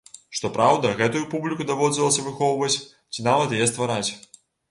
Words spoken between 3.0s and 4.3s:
ці нават яе ствараць.